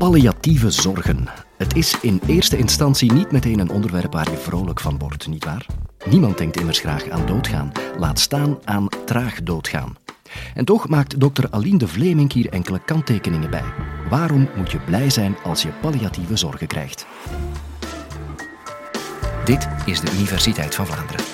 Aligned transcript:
Palliatieve 0.00 0.70
zorgen. 0.70 1.28
Het 1.56 1.76
is 1.76 2.00
in 2.00 2.20
eerste 2.26 2.56
instantie 2.56 3.12
niet 3.12 3.32
meteen 3.32 3.58
een 3.58 3.70
onderwerp 3.70 4.12
waar 4.12 4.30
je 4.30 4.36
vrolijk 4.36 4.80
van 4.80 4.98
wordt, 4.98 5.26
nietwaar? 5.26 5.66
Niemand 6.08 6.38
denkt 6.38 6.60
immers 6.60 6.78
graag 6.78 7.08
aan 7.08 7.26
doodgaan, 7.26 7.72
laat 7.98 8.18
staan 8.18 8.58
aan 8.64 8.88
traag 9.04 9.42
doodgaan. 9.42 9.96
En 10.54 10.64
toch 10.64 10.88
maakt 10.88 11.20
dokter 11.20 11.50
Aline 11.50 11.78
de 11.78 11.88
Vleming 11.88 12.32
hier 12.32 12.48
enkele 12.48 12.80
kanttekeningen 12.84 13.50
bij. 13.50 13.64
Waarom 14.08 14.48
moet 14.56 14.70
je 14.70 14.78
blij 14.78 15.10
zijn 15.10 15.36
als 15.42 15.62
je 15.62 15.72
palliatieve 15.80 16.36
zorgen 16.36 16.66
krijgt? 16.66 17.06
Dit 19.44 19.68
is 19.84 20.00
de 20.00 20.12
Universiteit 20.12 20.74
van 20.74 20.86
Vlaanderen. 20.86 21.24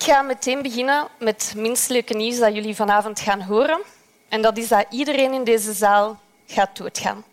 Ik 0.00 0.06
ga 0.06 0.22
meteen 0.22 0.62
beginnen 0.62 1.08
met 1.18 1.54
het 1.54 2.14
nieuws 2.14 2.38
dat 2.38 2.54
jullie 2.54 2.74
vanavond 2.74 3.20
gaan 3.20 3.40
horen. 3.40 3.80
En 4.28 4.42
dat 4.42 4.58
is 4.58 4.68
dat 4.68 4.86
iedereen 4.90 5.32
in 5.32 5.44
deze 5.44 5.72
zaal 5.72 6.20
gaat 6.46 6.76
doodgaan. 6.76 7.24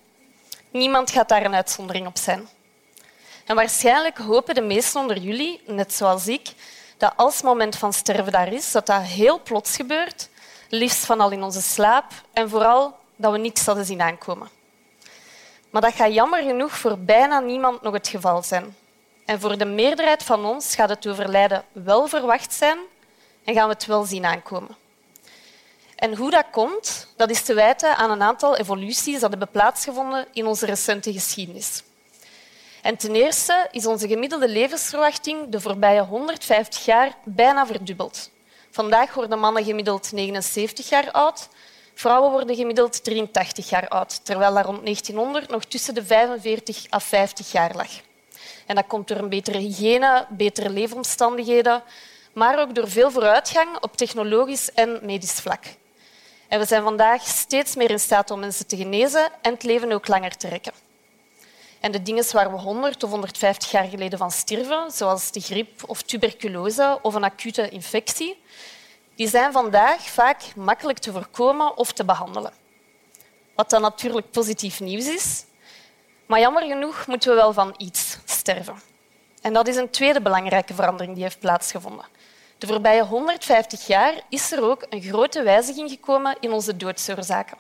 Niemand 0.72 1.12
gaat 1.12 1.30
daar 1.30 1.46
een 1.46 1.56
uitzondering 1.56 2.08
op 2.08 2.18
zijn. 2.18 2.48
En 3.46 3.56
waarschijnlijk 3.56 4.18
hopen 4.18 4.56
de 4.56 4.62
meesten 4.62 5.02
onder 5.02 5.18
jullie, 5.18 5.62
net 5.66 5.94
zoals 5.94 6.28
ik, 6.28 6.50
dat 6.98 7.14
als 7.16 7.36
het 7.36 7.44
moment 7.44 7.76
van 7.76 7.94
sterven 7.94 8.32
daar 8.32 8.54
is, 8.54 8.72
dat 8.72 8.86
dat 8.86 9.02
heel 9.02 9.42
plots 9.42 9.76
gebeurt, 9.76 10.30
liefst 10.70 11.06
van 11.06 11.20
al 11.20 11.32
in 11.32 11.44
onze 11.44 11.62
slaap 11.62 12.12
en 12.34 12.50
vooral 12.50 12.98
dat 13.16 13.32
we 13.32 13.38
niks 13.38 13.64
zouden 13.64 13.86
zien 13.86 14.02
aankomen. 14.02 14.50
Maar 15.70 15.82
dat 15.82 15.94
gaat 15.94 16.14
jammer 16.14 16.44
genoeg 16.44 16.78
voor 16.78 16.98
bijna 16.98 17.40
niemand 17.40 17.82
nog 17.82 17.94
het 17.94 18.08
geval 18.08 18.44
zijn. 18.44 18.76
En 19.28 19.40
voor 19.40 19.58
de 19.58 19.66
meerderheid 19.66 20.24
van 20.24 20.46
ons 20.46 20.76
gaat 20.76 20.90
het 20.90 21.08
overlijden 21.08 21.64
wel 21.72 22.08
verwacht 22.08 22.54
zijn 22.54 22.78
en 23.44 23.54
gaan 23.54 23.68
we 23.68 23.74
het 23.74 23.86
wel 23.86 24.04
zien 24.04 24.26
aankomen. 24.26 24.76
En 25.96 26.16
hoe 26.16 26.32
dat 26.32 26.46
komt, 26.52 27.08
dat 27.16 27.30
is 27.30 27.44
te 27.44 27.54
wijten 27.54 27.96
aan 27.96 28.12
een 28.12 28.22
aantal 28.22 28.58
evoluties 28.58 29.20
dat 29.20 29.30
hebben 29.30 29.50
plaatsgevonden 29.52 30.28
in 30.34 30.46
onze 30.46 30.66
recente 30.66 31.14
geschiedenis. 31.14 31.84
En 32.82 32.98
ten 32.98 33.16
eerste 33.16 33.68
is 33.72 33.86
onze 33.86 34.08
gemiddelde 34.08 34.50
levensverwachting 34.50 35.50
de 35.50 35.62
voorbije 35.62 36.02
150 36.02 36.86
jaar 36.86 37.16
bijna 37.24 37.66
verdubbeld. 37.66 38.30
Vandaag 38.72 39.14
worden 39.14 39.40
mannen 39.40 39.64
gemiddeld 39.64 40.12
79 40.12 40.90
jaar 40.90 41.12
oud, 41.12 41.48
vrouwen 41.94 42.32
worden 42.32 42.56
gemiddeld 42.56 43.04
83 43.04 43.70
jaar 43.70 43.88
oud, 43.88 44.26
terwijl 44.26 44.54
dat 44.54 44.66
rond 44.66 44.84
1900 44.84 45.50
nog 45.50 45.66
tussen 45.66 45.94
de 45.94 46.06
45 46.06 46.92
à 46.94 47.00
50 47.00 47.52
jaar 47.52 47.76
lag. 47.76 47.90
En 48.66 48.76
dat 48.76 48.88
komt 48.88 49.08
door 49.08 49.18
een 49.18 49.30
betere 49.30 49.58
hygiëne, 49.58 50.26
betere 50.30 50.70
leefomstandigheden, 50.70 51.84
maar 52.34 52.60
ook 52.60 52.76
door 52.76 52.90
veel 52.90 53.12
vooruitgang 53.12 53.78
op 53.82 53.98
technologisch 53.98 54.72
en 54.74 55.00
medisch 55.02 55.40
vlak. 55.40 55.64
En 56.48 56.60
we 56.60 56.66
zijn 56.66 56.84
vandaag 56.84 57.22
steeds 57.22 57.76
meer 57.76 57.90
in 57.90 58.00
staat 58.00 58.32
om 58.32 58.40
mensen 58.40 58.68
te 58.68 58.78
genezen 58.78 59.30
en 59.42 59.54
het 59.54 59.64
leven 59.64 59.92
ook 59.92 60.08
langer 60.08 60.38
te 60.38 60.48
rekken. 60.48 60.74
En 61.80 61.92
de 61.92 62.02
dingen 62.02 62.32
waar 62.32 62.52
we 62.52 62.58
100 62.58 63.04
of 63.04 63.10
150 63.10 63.72
jaar 63.72 63.88
geleden 63.88 64.20
van 64.20 64.32
stierven, 64.32 64.92
zoals 64.92 65.32
de 65.32 65.40
griep 65.40 65.84
of 65.86 66.02
tuberculose 66.02 67.00
of 67.02 67.14
een 67.14 67.24
acute 67.24 67.70
infectie, 67.70 68.42
die 69.16 69.28
zijn 69.28 69.52
vandaag 69.52 70.02
vaak 70.02 70.56
makkelijk 70.56 70.98
te 70.98 71.12
voorkomen 71.12 71.78
of 71.78 71.92
te 71.92 72.06
behandelen. 72.06 72.52
Wat 73.56 73.70
dan 73.70 73.82
natuurlijk 73.82 74.32
positief 74.32 74.80
nieuws 74.80 75.08
is. 75.08 75.46
Maar 76.26 76.40
jammer 76.40 76.64
genoeg 76.64 77.08
moeten 77.08 77.30
we 77.30 77.36
wel 77.36 77.54
van 77.54 77.74
iets 77.78 78.18
En 79.42 79.54
dat 79.54 79.68
is 79.68 79.76
een 79.76 79.90
tweede 79.90 80.22
belangrijke 80.22 80.74
verandering 80.74 81.14
die 81.14 81.24
heeft 81.24 81.40
plaatsgevonden. 81.40 82.06
De 82.58 82.68
voorbije 82.68 83.04
150 83.04 83.88
jaar 83.88 84.14
is 84.30 84.52
er 84.52 84.64
ook 84.64 84.86
een 84.90 85.02
grote 85.02 85.44
wijziging 85.44 85.90
gekomen 85.90 86.38
in 86.40 86.52
onze 86.52 86.78
doodsoorzaken. 86.78 87.58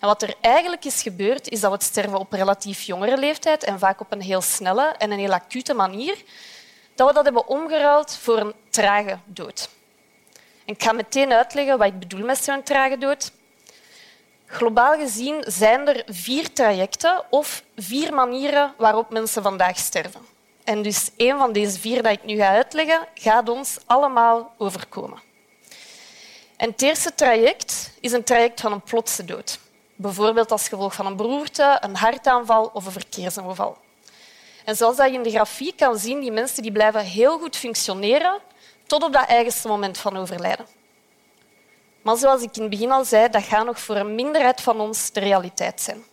En 0.00 0.08
wat 0.08 0.22
er 0.22 0.34
eigenlijk 0.40 0.84
is 0.84 1.02
gebeurd, 1.02 1.48
is 1.48 1.60
dat 1.60 1.70
we 1.70 1.76
het 1.76 1.86
sterven 1.86 2.18
op 2.18 2.32
relatief 2.32 2.82
jongere 2.82 3.16
leeftijd 3.16 3.64
en 3.64 3.78
vaak 3.78 4.00
op 4.00 4.12
een 4.12 4.20
heel 4.20 4.40
snelle 4.40 4.94
en 4.98 5.10
een 5.10 5.18
heel 5.18 5.32
acute 5.32 5.74
manier, 5.74 6.16
dat 6.94 7.08
we 7.08 7.14
dat 7.14 7.24
hebben 7.24 7.48
omgeruild 7.48 8.16
voor 8.16 8.38
een 8.38 8.54
trage 8.70 9.18
dood. 9.24 9.68
En 10.64 10.74
ik 10.74 10.82
ga 10.82 10.92
meteen 10.92 11.32
uitleggen 11.32 11.78
wat 11.78 11.86
ik 11.86 11.98
bedoel 11.98 12.24
met 12.24 12.44
zo'n 12.44 12.62
trage 12.62 12.98
dood. 12.98 13.32
Globaal 14.50 14.98
gezien 14.98 15.44
zijn 15.46 15.88
er 15.88 16.02
vier 16.06 16.52
trajecten 16.52 17.22
of 17.30 17.62
vier 17.76 18.14
manieren 18.14 18.74
waarop 18.76 19.10
mensen 19.10 19.42
vandaag 19.42 19.78
sterven. 19.78 20.20
En 20.64 20.82
dus 20.82 21.10
een 21.16 21.38
van 21.38 21.52
deze 21.52 21.80
vier 21.80 22.02
dat 22.02 22.12
ik 22.12 22.24
nu 22.24 22.36
ga 22.36 22.48
uitleggen, 22.48 23.00
gaat 23.14 23.48
ons 23.48 23.78
allemaal 23.86 24.54
overkomen. 24.58 25.20
En 26.56 26.70
het 26.70 26.82
eerste 26.82 27.14
traject 27.14 27.90
is 28.00 28.12
een 28.12 28.24
traject 28.24 28.60
van 28.60 28.72
een 28.72 28.80
plotse 28.80 29.24
dood. 29.24 29.58
Bijvoorbeeld 29.94 30.50
als 30.50 30.68
gevolg 30.68 30.94
van 30.94 31.06
een 31.06 31.16
beroerte, 31.16 31.76
een 31.80 31.96
hartaanval 31.96 32.70
of 32.72 32.86
een 32.86 32.92
verkeersongeval. 32.92 33.76
En 34.64 34.76
zoals 34.76 34.96
je 34.96 35.12
in 35.12 35.22
de 35.22 35.30
grafiek 35.30 35.76
kan 35.76 35.98
zien, 35.98 36.20
die 36.20 36.32
mensen 36.32 36.62
die 36.62 36.72
blijven 36.72 37.04
heel 37.04 37.38
goed 37.38 37.56
functioneren 37.56 38.38
tot 38.86 39.02
op 39.02 39.12
dat 39.12 39.26
eigenste 39.26 39.68
moment 39.68 39.98
van 39.98 40.16
overlijden. 40.16 40.77
Maar 42.08 42.16
zoals 42.16 42.42
ik 42.42 42.56
in 42.56 42.62
het 42.62 42.70
begin 42.70 42.90
al 42.90 43.04
zei, 43.04 43.28
dat 43.28 43.42
gaat 43.42 43.64
nog 43.64 43.80
voor 43.80 43.96
een 43.96 44.14
minderheid 44.14 44.60
van 44.60 44.80
ons 44.80 45.10
de 45.12 45.20
realiteit 45.20 45.80
zijn. 45.80 46.04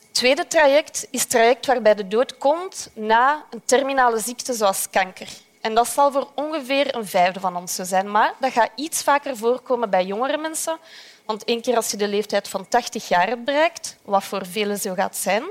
Het 0.00 0.14
tweede 0.14 0.46
traject 0.46 1.06
is 1.10 1.20
het 1.20 1.30
traject 1.30 1.66
waarbij 1.66 1.94
de 1.94 2.08
dood 2.08 2.38
komt 2.38 2.90
na 2.94 3.44
een 3.50 3.62
terminale 3.64 4.18
ziekte 4.18 4.52
zoals 4.52 4.90
kanker. 4.90 5.28
En 5.60 5.74
dat 5.74 5.88
zal 5.88 6.12
voor 6.12 6.28
ongeveer 6.34 6.94
een 6.94 7.06
vijfde 7.06 7.40
van 7.40 7.56
ons 7.56 7.74
zo 7.74 7.84
zijn. 7.84 8.10
Maar 8.10 8.34
dat 8.40 8.52
gaat 8.52 8.70
iets 8.74 9.02
vaker 9.02 9.36
voorkomen 9.36 9.90
bij 9.90 10.04
jongere 10.04 10.36
mensen. 10.36 10.78
Want 11.24 11.44
één 11.44 11.60
keer 11.60 11.76
als 11.76 11.90
je 11.90 11.96
de 11.96 12.08
leeftijd 12.08 12.48
van 12.48 12.68
80 12.68 13.08
jaar 13.08 13.26
hebt 13.26 13.44
bereikt, 13.44 13.96
wat 14.02 14.24
voor 14.24 14.46
velen 14.46 14.78
zo 14.78 14.94
gaat 14.94 15.16
zijn, 15.16 15.42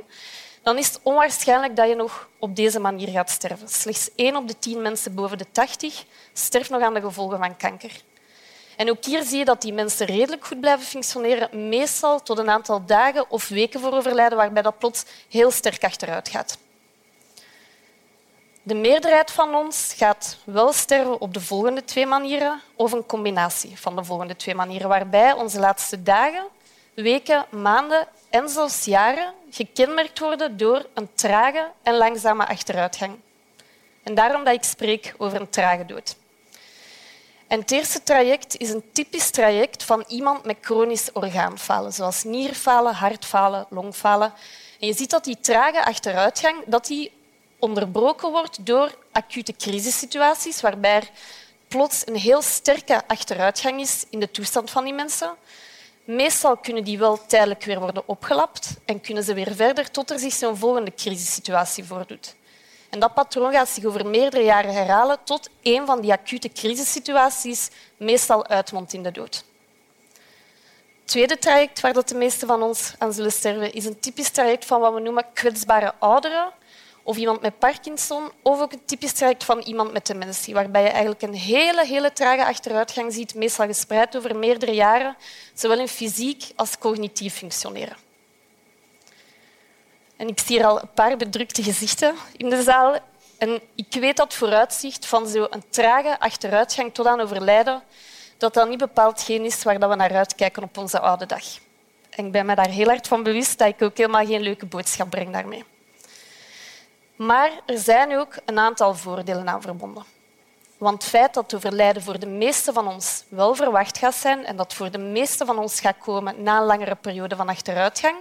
dan 0.63 0.78
is 0.78 0.88
het 0.88 0.99
onwaarschijnlijk 1.03 1.75
dat 1.75 1.88
je 1.88 1.95
nog 1.95 2.29
op 2.39 2.55
deze 2.55 2.79
manier 2.79 3.07
gaat 3.07 3.29
sterven. 3.29 3.69
Slechts 3.69 4.09
één 4.16 4.35
op 4.35 4.47
de 4.47 4.59
tien 4.59 4.81
mensen 4.81 5.16
boven 5.16 5.38
de 5.38 5.51
80 5.51 6.03
sterft 6.33 6.69
nog 6.69 6.81
aan 6.81 6.93
de 6.93 7.01
gevolgen 7.01 7.38
van 7.38 7.57
kanker. 7.57 8.01
En 8.81 8.89
ook 8.89 9.05
hier 9.05 9.23
zie 9.23 9.37
je 9.37 9.45
dat 9.45 9.61
die 9.61 9.73
mensen 9.73 10.05
redelijk 10.05 10.45
goed 10.45 10.59
blijven 10.59 10.85
functioneren, 10.85 11.69
meestal 11.69 12.23
tot 12.23 12.37
een 12.37 12.49
aantal 12.49 12.85
dagen 12.85 13.29
of 13.29 13.47
weken 13.47 13.79
voor 13.79 13.93
overlijden, 13.93 14.37
waarbij 14.37 14.61
dat 14.61 14.77
plots 14.77 15.05
heel 15.29 15.51
sterk 15.51 15.83
achteruit 15.83 16.29
gaat. 16.29 16.57
De 18.63 18.73
meerderheid 18.73 19.31
van 19.31 19.55
ons 19.55 19.93
gaat 19.97 20.37
wel 20.43 20.73
sterven 20.73 21.21
op 21.21 21.33
de 21.33 21.41
volgende 21.41 21.83
twee 21.83 22.05
manieren 22.05 22.61
of 22.75 22.91
een 22.91 23.05
combinatie 23.05 23.79
van 23.79 23.95
de 23.95 24.03
volgende 24.03 24.35
twee 24.35 24.55
manieren, 24.55 24.89
waarbij 24.89 25.33
onze 25.33 25.59
laatste 25.59 26.03
dagen, 26.03 26.47
weken, 26.93 27.45
maanden 27.49 28.07
en 28.29 28.49
zelfs 28.49 28.85
jaren 28.85 29.33
gekenmerkt 29.49 30.19
worden 30.19 30.57
door 30.57 30.85
een 30.93 31.09
trage 31.13 31.71
en 31.83 31.97
langzame 31.97 32.47
achteruitgang. 32.47 33.19
En 34.03 34.15
daarom 34.15 34.43
dat 34.43 34.53
ik 34.53 34.63
spreek 34.63 35.13
over 35.17 35.41
een 35.41 35.49
trage 35.49 35.85
dood. 35.85 36.19
En 37.51 37.59
het 37.59 37.72
eerste 37.72 38.03
traject 38.03 38.57
is 38.57 38.69
een 38.69 38.84
typisch 38.91 39.29
traject 39.29 39.84
van 39.84 40.03
iemand 40.07 40.45
met 40.45 40.57
chronisch 40.62 41.09
orgaanfalen, 41.13 41.94
zoals 41.94 42.23
nierfalen, 42.23 42.94
hartfalen, 42.94 43.66
longfalen. 43.69 44.34
En 44.79 44.88
je 44.88 44.94
ziet 44.94 45.09
dat 45.09 45.23
die 45.23 45.39
trage 45.39 45.85
achteruitgang 45.85 46.63
dat 46.66 46.85
die 46.85 47.11
onderbroken 47.59 48.31
wordt 48.31 48.66
door 48.66 48.95
acute 49.11 49.53
crisissituaties, 49.53 50.61
waarbij 50.61 50.95
er 50.95 51.09
plots 51.67 52.07
een 52.07 52.16
heel 52.16 52.41
sterke 52.41 53.07
achteruitgang 53.07 53.79
is 53.79 54.06
in 54.09 54.19
de 54.19 54.31
toestand 54.31 54.69
van 54.69 54.84
die 54.84 54.94
mensen. 54.94 55.35
Meestal 56.03 56.57
kunnen 56.57 56.84
die 56.84 56.97
wel 56.97 57.25
tijdelijk 57.25 57.63
weer 57.63 57.79
worden 57.79 58.07
opgelapt 58.07 58.78
en 58.85 59.01
kunnen 59.01 59.23
ze 59.23 59.34
weer 59.34 59.56
verder 59.56 59.91
tot 59.91 60.11
er 60.11 60.19
zich 60.19 60.34
zo'n 60.34 60.57
volgende 60.57 60.94
crisissituatie 60.94 61.84
voordoet. 61.84 62.35
En 62.91 63.00
dat 63.00 63.13
patroon 63.13 63.52
gaat 63.52 63.70
zich 63.70 63.85
over 63.85 64.05
meerdere 64.05 64.43
jaren 64.43 64.73
herhalen 64.73 65.17
tot 65.23 65.49
een 65.61 65.85
van 65.85 66.02
die 66.02 66.11
acute 66.11 66.49
crisissituaties 66.49 67.70
meestal 67.97 68.47
uitmondt 68.47 68.93
in 68.93 69.03
de 69.03 69.11
dood. 69.11 69.43
Het 70.99 71.20
tweede 71.20 71.38
traject 71.38 71.82
waar 71.82 72.05
de 72.05 72.16
meeste 72.16 72.46
van 72.46 72.61
ons 72.61 72.93
aan 72.97 73.14
zullen 73.14 73.32
sterven 73.32 73.73
is 73.73 73.85
een 73.85 73.99
typisch 73.99 74.29
traject 74.29 74.66
van 74.66 74.79
wat 74.79 74.93
we 74.93 74.99
noemen 74.99 75.26
kwetsbare 75.34 75.93
ouderen 75.99 76.53
of 77.03 77.17
iemand 77.17 77.41
met 77.41 77.59
Parkinson 77.59 78.32
of 78.41 78.61
ook 78.61 78.72
een 78.72 78.85
typisch 78.85 79.14
traject 79.14 79.44
van 79.44 79.59
iemand 79.59 79.91
met 79.91 80.05
dementie, 80.05 80.53
waarbij 80.53 80.82
je 80.82 80.90
eigenlijk 80.90 81.22
een 81.22 81.34
hele, 81.34 81.85
hele 81.85 82.14
trage 82.14 82.46
achteruitgang 82.46 83.14
ziet, 83.14 83.35
meestal 83.35 83.66
gespreid 83.66 84.17
over 84.17 84.35
meerdere 84.35 84.73
jaren, 84.73 85.16
zowel 85.53 85.79
in 85.79 85.87
fysiek 85.87 86.44
als 86.55 86.78
cognitief 86.78 87.34
functioneren. 87.34 88.10
En 90.22 90.28
ik 90.28 90.40
zie 90.40 90.58
hier 90.58 90.66
al 90.66 90.82
een 90.82 90.94
paar 90.94 91.18
bedrukte 91.18 91.64
gezichten 91.64 92.16
in 92.38 92.50
de 92.50 92.62
zaal. 92.62 92.96
En 93.38 93.62
ik 93.76 93.94
weet 94.00 94.18
dat 94.18 94.34
vooruitzicht 94.34 95.06
van 95.06 95.28
zo'n 95.28 95.64
trage 95.70 96.20
achteruitgang 96.20 96.94
tot 96.94 97.06
aan 97.06 97.20
overlijden, 97.20 97.82
dat 98.38 98.53
dat 98.53 98.70
niet 98.70 98.78
bepaald 98.78 99.22
geen 99.22 99.46
is 99.46 99.64
waar 99.64 99.79
we 99.79 99.96
naar 99.96 100.16
uitkijken 100.16 100.64
op 100.64 100.78
onze 100.78 101.00
oude 101.00 101.26
dag. 101.26 101.44
En 102.09 102.26
ik 102.26 102.32
ben 102.32 102.46
me 102.46 102.56
daar 102.56 102.70
heel 102.70 102.88
hard 102.88 103.08
van 103.08 103.23
bewust 103.23 103.58
dat 103.58 103.68
ik 103.68 103.82
ook 103.82 103.97
helemaal 103.97 104.26
geen 104.26 104.41
leuke 104.41 104.66
boodschap 104.66 105.09
breng 105.09 105.34
daarmee. 105.34 105.64
Maar 107.16 107.52
er 107.66 107.78
zijn 107.78 108.18
ook 108.18 108.35
een 108.46 108.59
aantal 108.59 108.96
voordelen 108.96 109.50
aan 109.50 109.62
verbonden. 109.62 110.03
Want 110.78 111.02
het 111.02 111.12
feit 111.12 111.34
dat 111.34 111.56
overlijden 111.56 112.03
voor 112.03 112.20
de 112.20 112.28
meesten 112.28 112.73
van 112.73 112.88
ons 112.88 113.23
wel 113.29 113.56
verwacht 113.56 113.97
gaat 113.97 114.16
zijn 114.16 114.46
en 114.46 114.56
dat 114.56 114.73
voor 114.73 114.91
de 114.91 114.97
meesten 114.97 115.46
van 115.46 115.59
ons 115.59 115.79
gaat 115.79 115.97
komen 115.97 116.44
na 116.44 116.58
een 116.58 116.66
langere 116.66 116.96
periode 116.96 117.35
van 117.35 117.50
achteruitgang, 117.50 118.16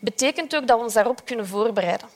betekent 0.00 0.56
ook 0.56 0.66
dat 0.66 0.78
we 0.78 0.84
ons 0.84 0.94
daarop 0.94 1.24
kunnen 1.24 1.46
voorbereiden. 1.46 2.08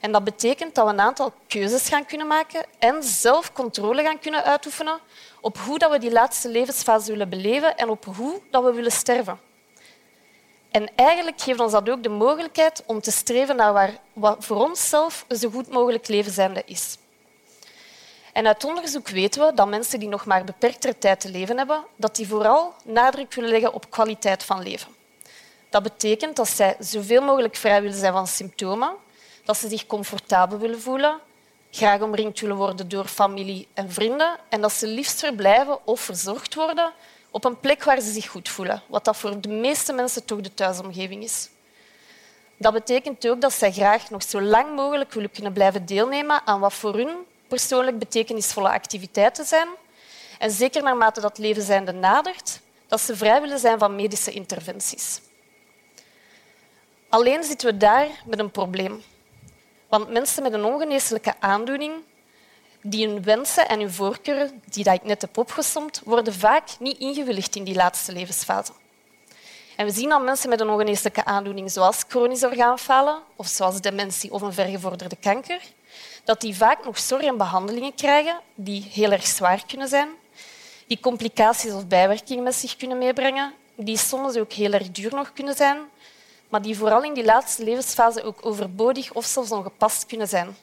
En 0.00 0.12
dat 0.12 0.24
betekent 0.24 0.74
dat 0.74 0.84
we 0.86 0.92
een 0.92 1.00
aantal 1.00 1.32
keuzes 1.46 1.88
gaan 1.88 2.06
kunnen 2.06 2.26
maken 2.26 2.64
en 2.78 3.02
zelf 3.02 3.52
controle 3.52 4.02
gaan 4.02 4.18
kunnen 4.18 4.44
uitoefenen 4.44 4.98
op 5.40 5.58
hoe 5.58 5.78
dat 5.78 5.90
we 5.90 5.98
die 5.98 6.12
laatste 6.12 6.48
levensfase 6.48 7.10
willen 7.10 7.28
beleven 7.28 7.76
en 7.76 7.88
op 7.88 8.04
hoe 8.04 8.40
dat 8.50 8.64
we 8.64 8.72
willen 8.72 8.92
sterven. 8.92 9.38
En 10.70 10.90
eigenlijk 10.94 11.40
geeft 11.40 11.60
ons 11.60 11.72
dat 11.72 11.90
ook 11.90 12.02
de 12.02 12.08
mogelijkheid 12.08 12.82
om 12.86 13.00
te 13.00 13.10
streven 13.10 13.56
naar 13.56 13.72
waar, 13.72 13.98
wat 14.12 14.44
voor 14.44 14.56
onszelf 14.56 15.24
een 15.28 15.36
zo 15.36 15.50
goed 15.50 15.68
mogelijk 15.68 16.08
leven 16.08 16.32
zijnde 16.32 16.62
is. 16.66 16.98
En 18.32 18.46
uit 18.46 18.64
onderzoek 18.64 19.08
weten 19.08 19.46
we 19.46 19.54
dat 19.54 19.68
mensen 19.68 20.00
die 20.00 20.08
nog 20.08 20.24
maar 20.26 20.44
beperktere 20.44 20.98
tijd 20.98 21.20
te 21.20 21.30
leven 21.30 21.58
hebben, 21.58 21.84
dat 21.96 22.16
die 22.16 22.28
vooral 22.28 22.74
nadruk 22.84 23.34
willen 23.34 23.50
leggen 23.50 23.72
op 23.72 23.90
kwaliteit 23.90 24.44
van 24.44 24.62
leven. 24.62 24.95
Dat 25.68 25.82
betekent 25.82 26.36
dat 26.36 26.48
zij 26.48 26.76
zoveel 26.78 27.22
mogelijk 27.22 27.56
vrij 27.56 27.82
willen 27.82 27.98
zijn 27.98 28.12
van 28.12 28.26
symptomen, 28.26 28.94
dat 29.44 29.56
ze 29.56 29.68
zich 29.68 29.86
comfortabel 29.86 30.58
willen 30.58 30.80
voelen, 30.80 31.20
graag 31.70 32.00
omringd 32.00 32.40
willen 32.40 32.56
worden 32.56 32.88
door 32.88 33.04
familie 33.04 33.68
en 33.74 33.92
vrienden 33.92 34.36
en 34.48 34.60
dat 34.60 34.72
ze 34.72 34.86
liefst 34.86 35.18
verblijven 35.18 35.86
of 35.86 36.00
verzorgd 36.00 36.54
worden 36.54 36.92
op 37.30 37.44
een 37.44 37.60
plek 37.60 37.84
waar 37.84 38.00
ze 38.00 38.12
zich 38.12 38.28
goed 38.28 38.48
voelen, 38.48 38.82
wat 38.86 39.04
dat 39.04 39.16
voor 39.16 39.40
de 39.40 39.48
meeste 39.48 39.92
mensen 39.92 40.24
toch 40.24 40.40
de 40.40 40.54
thuisomgeving 40.54 41.22
is. 41.22 41.48
Dat 42.56 42.72
betekent 42.72 43.28
ook 43.28 43.40
dat 43.40 43.52
zij 43.52 43.72
graag 43.72 44.10
nog 44.10 44.22
zo 44.22 44.40
lang 44.40 44.74
mogelijk 44.74 45.12
willen 45.12 45.30
kunnen 45.30 45.52
blijven 45.52 45.86
deelnemen 45.86 46.46
aan 46.46 46.60
wat 46.60 46.72
voor 46.72 46.94
hun 46.94 47.16
persoonlijk 47.48 47.98
betekenisvolle 47.98 48.68
activiteiten 48.68 49.44
zijn. 49.44 49.68
En 50.38 50.50
zeker 50.50 50.82
naarmate 50.82 51.20
dat 51.20 51.38
leven 51.38 51.62
zijnde 51.62 51.92
nadert, 51.92 52.60
dat 52.86 53.00
ze 53.00 53.16
vrij 53.16 53.40
willen 53.40 53.58
zijn 53.58 53.78
van 53.78 53.96
medische 53.96 54.30
interventies. 54.30 55.20
Alleen 57.16 57.44
zitten 57.44 57.68
we 57.68 57.76
daar 57.76 58.08
met 58.24 58.38
een 58.38 58.50
probleem. 58.50 59.02
Want 59.88 60.10
mensen 60.10 60.42
met 60.42 60.52
een 60.52 60.64
ongeneeslijke 60.64 61.34
aandoening, 61.38 61.92
die 62.82 63.06
hun 63.08 63.22
wensen 63.22 63.68
en 63.68 63.80
hun 63.80 63.92
voorkeuren, 63.92 64.62
die 64.64 64.92
ik 64.92 65.04
net 65.04 65.20
heb 65.20 65.38
opgesomd, 65.38 66.00
worden 66.04 66.34
vaak 66.34 66.68
niet 66.78 66.98
ingewilligd 66.98 67.56
in 67.56 67.64
die 67.64 67.74
laatste 67.74 68.12
levensfase. 68.12 68.72
En 69.76 69.86
we 69.86 69.92
zien 69.92 70.08
dat 70.08 70.22
mensen 70.22 70.48
met 70.48 70.60
een 70.60 70.68
ongeneeslijke 70.68 71.24
aandoening, 71.24 71.70
zoals 71.70 72.04
chronisch 72.08 72.44
orgaanfalen 72.44 73.18
of 73.36 73.46
zoals 73.46 73.80
dementie 73.80 74.32
of 74.32 74.42
een 74.42 74.52
vergevorderde 74.52 75.16
kanker, 75.16 75.60
dat 76.24 76.40
die 76.40 76.56
vaak 76.56 76.84
nog 76.84 76.98
zorg 76.98 77.22
en 77.22 77.36
behandelingen 77.36 77.94
krijgen 77.94 78.40
die 78.54 78.88
heel 78.92 79.12
erg 79.12 79.26
zwaar 79.26 79.62
kunnen 79.66 79.88
zijn, 79.88 80.08
die 80.86 81.00
complicaties 81.00 81.72
of 81.72 81.86
bijwerkingen 81.86 82.44
met 82.44 82.54
zich 82.54 82.76
kunnen 82.76 82.98
meebrengen, 82.98 83.52
die 83.74 83.98
soms 83.98 84.36
ook 84.36 84.52
heel 84.52 84.72
erg 84.72 84.90
duur 84.90 85.14
nog 85.14 85.32
kunnen 85.32 85.54
zijn, 85.54 85.78
maar 86.48 86.62
die 86.62 86.76
vooral 86.76 87.02
in 87.02 87.14
die 87.14 87.24
laatste 87.24 87.64
levensfase 87.64 88.22
ook 88.22 88.46
overbodig 88.46 89.12
of 89.12 89.24
zelfs 89.24 89.50
ongepast 89.50 90.06
kunnen 90.06 90.28
zijn. 90.28 90.56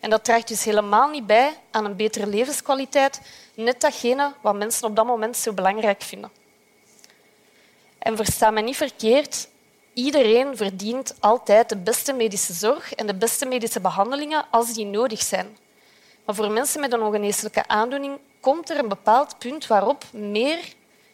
En 0.00 0.10
dat 0.10 0.24
draagt 0.24 0.48
dus 0.48 0.64
helemaal 0.64 1.08
niet 1.08 1.26
bij 1.26 1.56
aan 1.70 1.84
een 1.84 1.96
betere 1.96 2.26
levenskwaliteit, 2.26 3.20
net 3.54 3.80
datgene 3.80 4.32
wat 4.40 4.54
mensen 4.54 4.88
op 4.88 4.96
dat 4.96 5.06
moment 5.06 5.36
zo 5.36 5.52
belangrijk 5.52 6.02
vinden. 6.02 6.30
En 7.98 8.16
versta 8.16 8.50
me 8.50 8.60
niet 8.60 8.76
verkeerd, 8.76 9.48
iedereen 9.94 10.56
verdient 10.56 11.14
altijd 11.20 11.68
de 11.68 11.76
beste 11.76 12.12
medische 12.12 12.52
zorg 12.52 12.94
en 12.94 13.06
de 13.06 13.14
beste 13.14 13.46
medische 13.46 13.80
behandelingen 13.80 14.46
als 14.50 14.72
die 14.72 14.86
nodig 14.86 15.22
zijn. 15.22 15.56
Maar 16.24 16.34
voor 16.34 16.50
mensen 16.50 16.80
met 16.80 16.92
een 16.92 17.02
ongeneeslijke 17.02 17.68
aandoening 17.68 18.18
komt 18.40 18.70
er 18.70 18.78
een 18.78 18.88
bepaald 18.88 19.38
punt 19.38 19.66
waarop 19.66 20.04
meer 20.12 20.58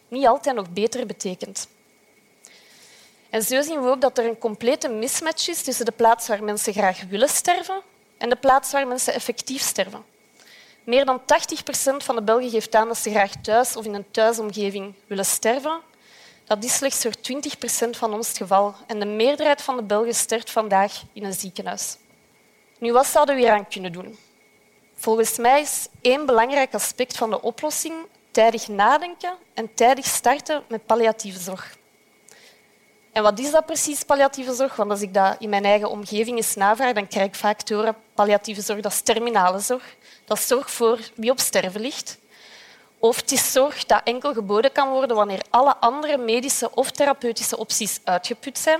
niet 0.07 0.25
altijd 0.25 0.55
nog 0.55 0.69
beter 0.69 1.05
betekent. 1.05 1.67
En 3.35 3.41
zo 3.41 3.61
zien 3.61 3.81
we 3.81 3.89
ook 3.89 4.01
dat 4.01 4.17
er 4.17 4.25
een 4.25 4.37
complete 4.37 4.89
mismatch 4.89 5.47
is 5.47 5.61
tussen 5.61 5.85
de 5.85 5.91
plaats 5.91 6.27
waar 6.27 6.43
mensen 6.43 6.73
graag 6.73 7.01
willen 7.09 7.29
sterven 7.29 7.81
en 8.17 8.29
de 8.29 8.35
plaats 8.35 8.71
waar 8.71 8.87
mensen 8.87 9.13
effectief 9.13 9.61
sterven. 9.61 10.03
Meer 10.83 11.05
dan 11.05 11.25
80 11.25 11.63
procent 11.63 12.03
van 12.03 12.15
de 12.15 12.21
Belgen 12.21 12.49
geeft 12.49 12.75
aan 12.75 12.87
dat 12.87 12.97
ze 12.97 13.09
graag 13.09 13.31
thuis 13.41 13.75
of 13.75 13.85
in 13.85 13.93
een 13.93 14.11
thuisomgeving 14.11 14.93
willen 15.07 15.25
sterven. 15.25 15.79
Dat 16.45 16.63
is 16.63 16.75
slechts 16.75 17.01
voor 17.01 17.11
20 17.11 17.57
procent 17.57 17.97
van 17.97 18.13
ons 18.13 18.27
het 18.27 18.37
geval. 18.37 18.75
En 18.87 18.99
de 18.99 19.05
meerderheid 19.05 19.61
van 19.61 19.75
de 19.75 19.83
Belgen 19.83 20.15
sterft 20.15 20.51
vandaag 20.51 21.01
in 21.13 21.23
een 21.23 21.33
ziekenhuis. 21.33 21.97
Nu, 22.79 22.93
wat 22.93 23.07
zouden 23.07 23.35
we 23.35 23.41
hier 23.41 23.51
aan 23.51 23.67
kunnen 23.67 23.91
doen? 23.91 24.17
Volgens 24.93 25.37
mij 25.37 25.61
is 25.61 25.87
één 26.01 26.25
belangrijk 26.25 26.73
aspect 26.73 27.17
van 27.17 27.29
de 27.29 27.41
oplossing 27.41 27.95
tijdig 28.31 28.67
nadenken 28.67 29.33
en 29.53 29.73
tijdig 29.73 30.05
starten 30.05 30.63
met 30.67 30.85
palliatieve 30.85 31.39
zorg. 31.39 31.77
En 33.15 33.23
wat 33.23 33.39
is 33.39 33.51
dat 33.51 33.65
precies, 33.65 34.03
palliatieve 34.03 34.53
zorg? 34.53 34.75
Want 34.75 34.91
als 34.91 35.01
ik 35.01 35.13
dat 35.13 35.35
in 35.39 35.49
mijn 35.49 35.65
eigen 35.65 35.89
omgeving 35.89 36.37
eens 36.37 36.55
navraag, 36.55 36.93
dan 36.93 37.07
krijg 37.07 37.27
ik 37.27 37.35
vaak 37.35 37.61
te 37.61 37.73
horen 37.73 37.95
palliatieve 38.13 38.61
zorg, 38.61 38.81
dat 38.81 38.91
is 38.91 39.01
terminale 39.01 39.59
zorg. 39.59 39.95
Dat 40.25 40.37
is 40.37 40.47
zorg 40.47 40.71
voor 40.71 40.99
wie 41.13 41.31
op 41.31 41.39
sterven 41.39 41.81
ligt. 41.81 42.17
Of 42.99 43.15
het 43.15 43.31
is 43.31 43.51
zorg 43.51 43.85
dat 43.85 44.01
enkel 44.03 44.33
geboden 44.33 44.71
kan 44.71 44.89
worden 44.89 45.15
wanneer 45.15 45.41
alle 45.49 45.75
andere 45.77 46.17
medische 46.17 46.75
of 46.75 46.91
therapeutische 46.91 47.57
opties 47.57 47.99
uitgeput 48.03 48.57
zijn. 48.57 48.79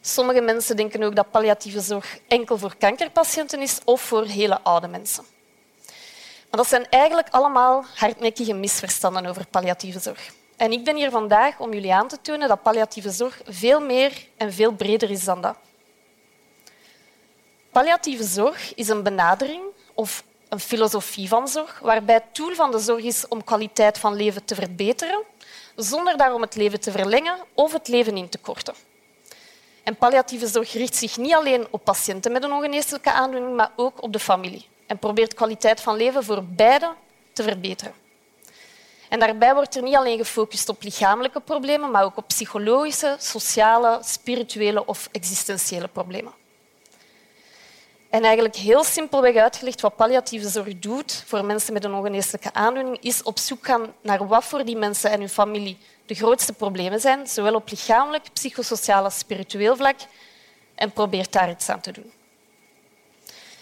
Sommige 0.00 0.40
mensen 0.40 0.76
denken 0.76 1.02
ook 1.02 1.16
dat 1.16 1.30
palliatieve 1.30 1.80
zorg 1.80 2.18
enkel 2.28 2.58
voor 2.58 2.76
kankerpatiënten 2.76 3.60
is 3.62 3.78
of 3.84 4.00
voor 4.00 4.24
hele 4.24 4.60
oude 4.62 4.88
mensen. 4.88 5.24
Maar 6.50 6.60
dat 6.60 6.68
zijn 6.68 6.88
eigenlijk 6.88 7.28
allemaal 7.30 7.84
hardnekkige 7.94 8.54
misverstanden 8.54 9.26
over 9.26 9.46
palliatieve 9.46 10.00
zorg. 10.00 10.30
En 10.60 10.72
ik 10.72 10.84
ben 10.84 10.96
hier 10.96 11.10
vandaag 11.10 11.58
om 11.58 11.72
jullie 11.72 11.94
aan 11.94 12.08
te 12.08 12.20
tonen 12.22 12.48
dat 12.48 12.62
palliatieve 12.62 13.10
zorg 13.10 13.40
veel 13.44 13.80
meer 13.80 14.28
en 14.36 14.52
veel 14.52 14.72
breder 14.72 15.10
is 15.10 15.24
dan 15.24 15.40
dat. 15.40 15.56
Palliatieve 17.70 18.24
zorg 18.24 18.74
is 18.74 18.88
een 18.88 19.02
benadering 19.02 19.62
of 19.94 20.24
een 20.48 20.60
filosofie 20.60 21.28
van 21.28 21.48
zorg 21.48 21.78
waarbij 21.78 22.14
het 22.14 22.36
doel 22.36 22.54
van 22.54 22.70
de 22.70 22.78
zorg 22.78 23.04
is 23.04 23.28
om 23.28 23.44
kwaliteit 23.44 23.98
van 23.98 24.14
leven 24.14 24.44
te 24.44 24.54
verbeteren, 24.54 25.22
zonder 25.76 26.16
daarom 26.16 26.40
het 26.40 26.54
leven 26.54 26.80
te 26.80 26.90
verlengen 26.90 27.38
of 27.54 27.72
het 27.72 27.88
leven 27.88 28.16
in 28.16 28.28
te 28.28 28.38
korten. 28.38 28.74
En 29.82 29.96
palliatieve 29.96 30.46
zorg 30.46 30.72
richt 30.72 30.96
zich 30.96 31.16
niet 31.16 31.34
alleen 31.34 31.66
op 31.70 31.84
patiënten 31.84 32.32
met 32.32 32.44
een 32.44 32.52
ongeneeslijke 32.52 33.12
aandoening, 33.12 33.56
maar 33.56 33.72
ook 33.76 34.02
op 34.02 34.12
de 34.12 34.18
familie 34.18 34.66
en 34.86 34.98
probeert 34.98 35.34
kwaliteit 35.34 35.80
van 35.80 35.96
leven 35.96 36.24
voor 36.24 36.44
beide 36.44 36.94
te 37.32 37.42
verbeteren. 37.42 38.08
En 39.10 39.18
daarbij 39.18 39.54
wordt 39.54 39.76
er 39.76 39.82
niet 39.82 39.94
alleen 39.94 40.18
gefocust 40.18 40.68
op 40.68 40.82
lichamelijke 40.82 41.40
problemen, 41.40 41.90
maar 41.90 42.04
ook 42.04 42.16
op 42.16 42.28
psychologische, 42.28 43.16
sociale, 43.18 43.98
spirituele 44.02 44.86
of 44.86 45.08
existentiële 45.12 45.88
problemen. 45.88 46.32
En 48.10 48.22
eigenlijk 48.22 48.56
heel 48.56 48.84
simpelweg 48.84 49.36
uitgelegd 49.36 49.80
wat 49.80 49.96
palliatieve 49.96 50.48
zorg 50.48 50.78
doet 50.78 51.24
voor 51.26 51.44
mensen 51.44 51.72
met 51.72 51.84
een 51.84 51.94
ongeneeslijke 51.94 52.52
aandoening, 52.52 52.98
is 53.00 53.22
op 53.22 53.38
zoek 53.38 53.66
gaan 53.66 53.94
naar 54.02 54.26
wat 54.26 54.44
voor 54.44 54.64
die 54.64 54.76
mensen 54.76 55.10
en 55.10 55.18
hun 55.18 55.28
familie 55.28 55.78
de 56.06 56.14
grootste 56.14 56.52
problemen 56.52 57.00
zijn, 57.00 57.26
zowel 57.26 57.54
op 57.54 57.70
lichamelijk, 57.70 58.32
psychosociaal 58.32 59.04
als 59.04 59.18
spiritueel 59.18 59.76
vlak, 59.76 59.96
en 60.74 60.92
probeert 60.92 61.32
daar 61.32 61.50
iets 61.50 61.68
aan 61.68 61.80
te 61.80 61.92
doen. 61.92 62.12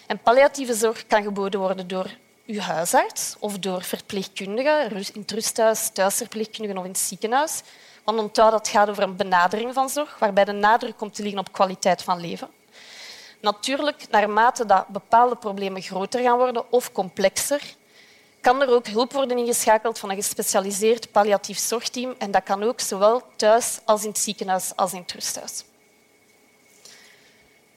En 0.07 0.19
palliatieve 0.19 0.73
zorg 0.73 1.07
kan 1.07 1.23
geboden 1.23 1.59
worden 1.59 1.87
door 1.87 2.09
uw 2.49 2.59
huisarts 2.59 3.35
of 3.39 3.59
door 3.59 3.83
verpleegkundigen 3.83 4.91
in 4.91 5.21
het 5.21 5.31
rusthuis, 5.31 5.89
thuisverpleegkundigen 5.93 6.77
of 6.77 6.85
in 6.85 6.91
het 6.91 6.99
ziekenhuis. 6.99 7.61
Want 8.03 8.19
onthoud 8.19 8.51
dat 8.51 8.59
het 8.59 8.69
gaat 8.69 8.89
over 8.89 9.03
een 9.03 9.15
benadering 9.15 9.73
van 9.73 9.89
zorg, 9.89 10.19
waarbij 10.19 10.45
de 10.45 10.51
nadruk 10.51 10.97
komt 10.97 11.15
te 11.15 11.21
liggen 11.21 11.39
op 11.39 11.51
kwaliteit 11.51 12.01
van 12.03 12.19
leven. 12.19 12.49
Natuurlijk, 13.41 14.09
naarmate 14.09 14.65
dat 14.65 14.87
bepaalde 14.87 15.35
problemen 15.35 15.81
groter 15.81 16.21
gaan 16.21 16.37
worden 16.37 16.71
of 16.71 16.91
complexer, 16.91 17.61
kan 18.41 18.61
er 18.61 18.69
ook 18.69 18.87
hulp 18.87 19.11
worden 19.11 19.37
ingeschakeld 19.37 19.99
van 19.99 20.09
een 20.09 20.15
gespecialiseerd 20.15 21.11
palliatief 21.11 21.57
zorgteam. 21.57 22.15
En 22.17 22.31
dat 22.31 22.43
kan 22.43 22.63
ook 22.63 22.79
zowel 22.79 23.21
thuis 23.35 23.79
als 23.85 24.03
in 24.03 24.09
het 24.09 24.17
ziekenhuis 24.17 24.75
als 24.75 24.93
in 24.93 25.01
het 25.01 25.11
rusthuis. 25.11 25.63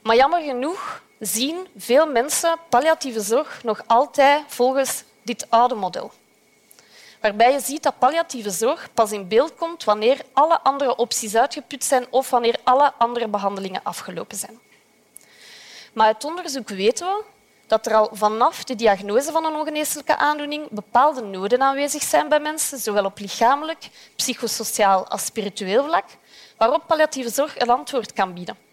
Maar 0.02 0.16
jammer 0.16 0.42
genoeg 0.42 1.02
zien 1.24 1.66
veel 1.76 2.06
mensen 2.06 2.58
palliatieve 2.68 3.20
zorg 3.20 3.62
nog 3.64 3.82
altijd 3.86 4.42
volgens 4.46 5.04
dit 5.22 5.46
oude 5.48 5.74
model. 5.74 6.12
Waarbij 7.20 7.52
je 7.52 7.60
ziet 7.60 7.82
dat 7.82 7.98
palliatieve 7.98 8.50
zorg 8.50 8.88
pas 8.94 9.12
in 9.12 9.28
beeld 9.28 9.54
komt 9.54 9.84
wanneer 9.84 10.20
alle 10.32 10.60
andere 10.60 10.96
opties 10.96 11.34
uitgeput 11.34 11.84
zijn 11.84 12.06
of 12.10 12.30
wanneer 12.30 12.58
alle 12.62 12.92
andere 12.98 13.28
behandelingen 13.28 13.80
afgelopen 13.82 14.36
zijn. 14.36 14.58
Maar 15.92 16.06
uit 16.06 16.24
onderzoek 16.24 16.68
weten 16.68 17.06
we 17.06 17.22
dat 17.66 17.86
er 17.86 17.94
al 17.94 18.08
vanaf 18.12 18.64
de 18.64 18.74
diagnose 18.74 19.32
van 19.32 19.44
een 19.44 19.54
ongeneeslijke 19.54 20.16
aandoening 20.16 20.68
bepaalde 20.70 21.22
noden 21.22 21.62
aanwezig 21.62 22.02
zijn 22.02 22.28
bij 22.28 22.40
mensen, 22.40 22.78
zowel 22.78 23.04
op 23.04 23.18
lichamelijk, 23.18 23.88
psychosociaal 24.16 25.08
als 25.08 25.24
spiritueel 25.24 25.84
vlak, 25.84 26.04
waarop 26.56 26.86
palliatieve 26.86 27.30
zorg 27.30 27.58
een 27.58 27.70
antwoord 27.70 28.12
kan 28.12 28.34
bieden. 28.34 28.71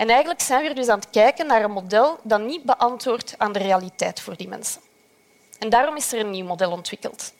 En 0.00 0.08
eigenlijk 0.08 0.40
zijn 0.40 0.62
we 0.62 0.74
dus 0.74 0.88
aan 0.88 0.98
het 0.98 1.10
kijken 1.10 1.46
naar 1.46 1.64
een 1.64 1.70
model 1.70 2.18
dat 2.22 2.40
niet 2.40 2.62
beantwoordt 2.62 3.34
aan 3.38 3.52
de 3.52 3.58
realiteit 3.58 4.20
voor 4.20 4.36
die 4.36 4.48
mensen. 4.48 4.80
En 5.58 5.68
daarom 5.68 5.96
is 5.96 6.12
er 6.12 6.20
een 6.20 6.30
nieuw 6.30 6.46
model 6.46 6.70
ontwikkeld. 6.70 7.32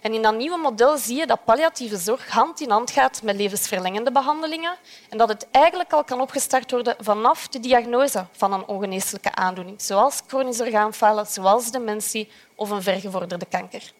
En 0.00 0.14
in 0.14 0.22
dat 0.22 0.36
nieuwe 0.36 0.56
model 0.56 0.96
zie 0.96 1.16
je 1.16 1.26
dat 1.26 1.44
palliatieve 1.44 1.96
zorg 1.96 2.30
hand 2.30 2.60
in 2.60 2.70
hand 2.70 2.90
gaat 2.90 3.22
met 3.22 3.36
levensverlengende 3.36 4.12
behandelingen 4.12 4.76
en 5.08 5.18
dat 5.18 5.28
het 5.28 5.46
eigenlijk 5.50 5.92
al 5.92 6.04
kan 6.04 6.20
opgestart 6.20 6.70
worden 6.70 6.96
vanaf 6.98 7.48
de 7.48 7.60
diagnose 7.60 8.26
van 8.32 8.52
een 8.52 8.66
ongeneeslijke 8.66 9.34
aandoening, 9.34 9.82
zoals 9.82 10.20
chronisch 10.26 10.60
orgaanfalen, 10.60 11.26
zoals 11.26 11.70
dementie 11.70 12.30
of 12.54 12.70
een 12.70 12.82
vergevorderde 12.82 13.46
kanker. 13.46 13.92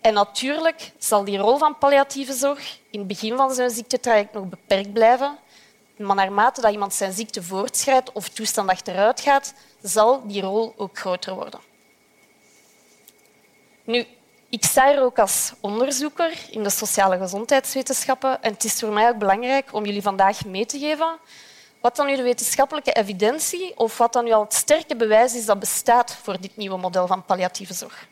En 0.00 0.14
natuurlijk 0.14 0.92
zal 0.98 1.24
die 1.24 1.38
rol 1.38 1.58
van 1.58 1.78
palliatieve 1.78 2.32
zorg 2.32 2.78
in 2.90 2.98
het 2.98 3.08
begin 3.08 3.36
van 3.36 3.54
zijn 3.54 3.70
ziektetraject 3.70 4.32
nog 4.32 4.44
beperkt 4.44 4.92
blijven, 4.92 5.38
maar 5.96 6.16
naarmate 6.16 6.60
dat 6.60 6.72
iemand 6.72 6.94
zijn 6.94 7.12
ziekte 7.12 7.42
voortschrijdt 7.42 8.12
of 8.12 8.28
toestand 8.28 8.68
achteruit 8.68 9.20
gaat, 9.20 9.54
zal 9.82 10.26
die 10.26 10.42
rol 10.42 10.74
ook 10.76 10.98
groter 10.98 11.34
worden. 11.34 11.60
Nu, 13.84 14.06
ik 14.48 14.64
sta 14.64 14.90
hier 14.90 15.02
ook 15.02 15.18
als 15.18 15.52
onderzoeker 15.60 16.32
in 16.50 16.62
de 16.62 16.70
sociale 16.70 17.18
gezondheidswetenschappen 17.18 18.42
en 18.42 18.52
het 18.52 18.64
is 18.64 18.78
voor 18.78 18.92
mij 18.92 19.08
ook 19.08 19.18
belangrijk 19.18 19.72
om 19.72 19.84
jullie 19.84 20.02
vandaag 20.02 20.44
mee 20.44 20.66
te 20.66 20.78
geven 20.78 21.18
wat 21.80 21.96
dan 21.96 22.06
nu 22.06 22.16
de 22.16 22.22
wetenschappelijke 22.22 22.92
evidentie 22.92 23.78
of 23.78 23.98
wat 23.98 24.12
dan 24.12 24.24
nu 24.24 24.32
al 24.32 24.42
het 24.42 24.54
sterke 24.54 24.96
bewijs 24.96 25.34
is 25.34 25.44
dat 25.44 25.58
bestaat 25.58 26.16
voor 26.22 26.40
dit 26.40 26.56
nieuwe 26.56 26.76
model 26.76 27.06
van 27.06 27.24
palliatieve 27.24 27.74
zorg. 27.74 28.08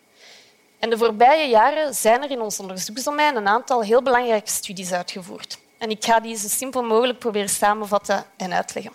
En 0.78 0.90
de 0.90 0.98
voorbije 0.98 1.48
jaren 1.48 1.94
zijn 1.94 2.22
er 2.22 2.30
in 2.30 2.40
ons 2.40 2.60
onderzoeksdomein 2.60 3.36
een 3.36 3.48
aantal 3.48 3.82
heel 3.82 4.02
belangrijke 4.02 4.50
studies 4.50 4.92
uitgevoerd. 4.92 5.58
En 5.82 5.90
ik 5.90 6.04
ga 6.04 6.20
die 6.20 6.36
zo 6.36 6.48
simpel 6.48 6.82
mogelijk 6.82 7.18
proberen 7.18 7.48
samenvatten 7.48 8.24
en 8.36 8.52
uitleggen. 8.52 8.92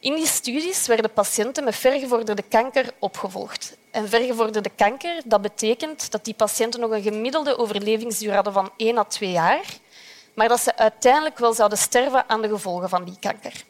In 0.00 0.14
die 0.14 0.26
studies 0.26 0.86
werden 0.86 1.12
patiënten 1.12 1.64
met 1.64 1.76
vergevorderde 1.76 2.42
kanker 2.42 2.92
opgevolgd. 2.98 3.76
En 3.90 4.08
vergevorderde 4.08 4.70
kanker 4.76 5.20
dat 5.24 5.42
betekent 5.42 6.10
dat 6.10 6.24
die 6.24 6.34
patiënten 6.34 6.80
nog 6.80 6.90
een 6.90 7.02
gemiddelde 7.02 7.58
overlevingsduur 7.58 8.34
hadden 8.34 8.52
van 8.52 8.70
1 8.76 8.98
à 8.98 9.04
2 9.04 9.30
jaar, 9.30 9.64
maar 10.34 10.48
dat 10.48 10.60
ze 10.60 10.76
uiteindelijk 10.76 11.38
wel 11.38 11.52
zouden 11.52 11.78
sterven 11.78 12.28
aan 12.28 12.42
de 12.42 12.48
gevolgen 12.48 12.88
van 12.88 13.04
die 13.04 13.16
kanker. 13.20 13.64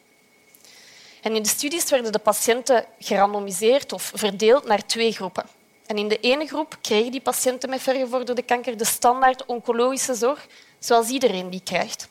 En 1.21 1.35
in 1.35 1.43
de 1.43 1.49
studies 1.49 1.89
werden 1.89 2.11
de 2.11 2.19
patiënten 2.19 2.85
gerandomiseerd 2.99 3.93
of 3.93 4.11
verdeeld 4.15 4.65
naar 4.65 4.85
twee 4.85 5.11
groepen. 5.11 5.45
En 5.85 5.97
in 5.97 6.07
de 6.07 6.19
ene 6.19 6.47
groep 6.47 6.77
kregen 6.81 7.11
die 7.11 7.21
patiënten 7.21 7.69
met 7.69 7.81
vergevorderde 7.81 8.41
kanker 8.41 8.77
de 8.77 8.85
standaard 8.85 9.45
oncologische 9.45 10.13
zorg, 10.13 10.47
zoals 10.79 11.09
iedereen 11.09 11.49
die 11.49 11.61
krijgt. 11.63 12.07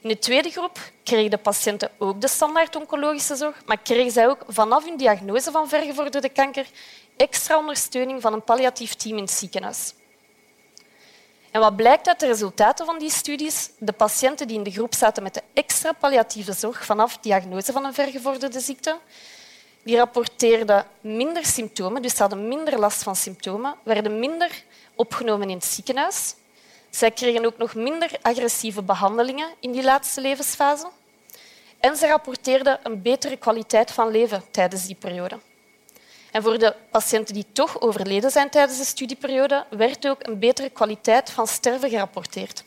In 0.00 0.08
de 0.08 0.18
tweede 0.18 0.50
groep 0.50 0.78
kregen 1.02 1.30
de 1.30 1.38
patiënten 1.38 1.90
ook 1.98 2.20
de 2.20 2.28
standaard 2.28 2.76
oncologische 2.76 3.36
zorg, 3.36 3.62
maar 3.66 3.78
kregen 3.78 4.12
zij 4.12 4.28
ook 4.28 4.44
vanaf 4.48 4.84
hun 4.84 4.96
diagnose 4.96 5.50
van 5.50 5.68
vergevorderde 5.68 6.28
kanker 6.28 6.66
extra 7.16 7.58
ondersteuning 7.58 8.20
van 8.20 8.32
een 8.32 8.44
palliatief 8.44 8.94
team 8.94 9.16
in 9.16 9.22
het 9.22 9.32
ziekenhuis. 9.32 9.94
En 11.50 11.60
wat 11.60 11.76
blijkt 11.76 12.08
uit 12.08 12.20
de 12.20 12.26
resultaten 12.26 12.86
van 12.86 12.98
die 12.98 13.10
studies? 13.10 13.70
De 13.78 13.92
patiënten 13.92 14.48
die 14.48 14.56
in 14.56 14.62
de 14.62 14.70
groep 14.70 14.94
zaten 14.94 15.22
met 15.22 15.34
de 15.34 15.42
extra 15.52 15.92
palliatieve 15.92 16.52
zorg 16.52 16.84
vanaf 16.84 17.18
diagnose 17.18 17.72
van 17.72 17.84
een 17.84 17.94
vergevorderde 17.94 18.60
ziekte, 18.60 18.98
die 19.82 19.96
rapporteerden 19.96 20.86
minder 21.00 21.46
symptomen, 21.46 22.02
dus 22.02 22.18
hadden 22.18 22.48
minder 22.48 22.78
last 22.78 23.02
van 23.02 23.16
symptomen, 23.16 23.74
werden 23.82 24.18
minder 24.18 24.64
opgenomen 24.94 25.48
in 25.48 25.56
het 25.56 25.64
ziekenhuis. 25.64 26.34
Zij 26.94 27.10
kregen 27.10 27.44
ook 27.44 27.58
nog 27.58 27.74
minder 27.74 28.10
agressieve 28.22 28.82
behandelingen 28.82 29.48
in 29.60 29.72
die 29.72 29.82
laatste 29.82 30.20
levensfase. 30.20 30.88
En 31.80 31.96
ze 31.96 32.06
rapporteerden 32.06 32.80
een 32.82 33.02
betere 33.02 33.36
kwaliteit 33.36 33.90
van 33.90 34.10
leven 34.10 34.42
tijdens 34.50 34.86
die 34.86 34.94
periode. 34.94 35.38
En 36.30 36.42
voor 36.42 36.58
de 36.58 36.74
patiënten 36.90 37.34
die 37.34 37.46
toch 37.52 37.80
overleden 37.80 38.30
zijn 38.30 38.50
tijdens 38.50 38.78
de 38.78 38.84
studieperiode, 38.84 39.64
werd 39.70 40.08
ook 40.08 40.26
een 40.26 40.38
betere 40.38 40.70
kwaliteit 40.70 41.30
van 41.30 41.46
sterven 41.46 41.90
gerapporteerd. 41.90 42.64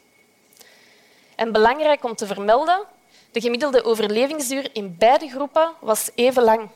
En 1.36 1.52
belangrijk 1.52 2.04
om 2.04 2.16
te 2.16 2.26
vermelden, 2.26 2.84
de 3.32 3.42
gemiddelde 3.42 3.84
overlevingsduur 3.84 4.70
in 4.74 4.96
beide 4.98 5.30
groepen 5.30 5.72
was 5.80 6.10
even 6.16 6.44
lang. 6.44 6.70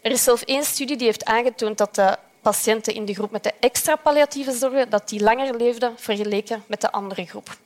Er 0.00 0.10
is 0.10 0.22
zelfs 0.22 0.44
één 0.44 0.64
studie 0.64 0.96
die 0.96 1.06
heeft 1.06 1.24
aangetoond 1.24 1.78
dat 1.78 1.94
de 1.94 2.16
patiënten 2.42 2.94
in 2.94 3.04
de 3.04 3.14
groep 3.14 3.30
met 3.30 3.42
de 3.42 3.52
extra 3.60 3.96
palliatieve 3.96 4.52
zorgen 4.52 4.90
dat 4.90 5.08
die 5.08 5.22
langer 5.22 5.56
leefden 5.56 5.92
vergeleken 5.98 6.64
met 6.66 6.80
de 6.80 6.92
andere 6.92 7.26
groep. 7.26 7.56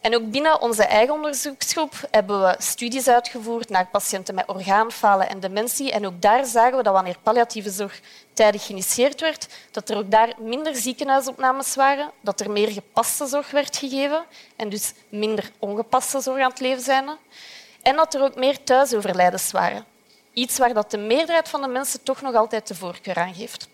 En 0.00 0.14
ook 0.14 0.30
binnen 0.30 0.60
onze 0.60 0.84
eigen 0.84 1.14
onderzoeksgroep 1.14 1.92
hebben 2.10 2.42
we 2.42 2.54
studies 2.58 3.08
uitgevoerd 3.08 3.68
naar 3.68 3.86
patiënten 3.86 4.34
met 4.34 4.48
orgaanfalen 4.48 5.28
en 5.28 5.40
dementie. 5.40 5.92
En 5.92 6.06
ook 6.06 6.22
daar 6.22 6.44
zagen 6.44 6.76
we 6.76 6.82
dat 6.82 6.92
wanneer 6.92 7.16
palliatieve 7.22 7.70
zorg 7.70 8.00
tijdig 8.32 8.66
geïnitieerd 8.66 9.20
werd, 9.20 9.48
dat 9.70 9.88
er 9.88 9.96
ook 9.96 10.10
daar 10.10 10.34
minder 10.38 10.76
ziekenhuisopnames 10.76 11.74
waren, 11.74 12.10
dat 12.20 12.40
er 12.40 12.50
meer 12.50 12.68
gepaste 12.68 13.26
zorg 13.26 13.50
werd 13.50 13.76
gegeven 13.76 14.24
en 14.56 14.68
dus 14.68 14.92
minder 15.08 15.50
ongepaste 15.58 16.20
zorg 16.20 16.42
aan 16.42 16.50
het 16.50 16.60
leven 16.60 16.82
zijn. 16.82 17.08
En 17.82 17.96
dat 17.96 18.14
er 18.14 18.22
ook 18.22 18.34
meer 18.34 18.64
thuisoverlijdens 18.64 19.50
waren. 19.50 19.87
Iets 20.38 20.58
waar 20.58 20.74
dat 20.74 20.90
de 20.90 20.98
meerderheid 20.98 21.48
van 21.48 21.60
de 21.60 21.68
mensen 21.68 22.02
toch 22.02 22.20
nog 22.20 22.34
altijd 22.34 22.68
de 22.68 22.74
voorkeur 22.74 23.16
aan 23.16 23.34
geeft. 23.34 23.68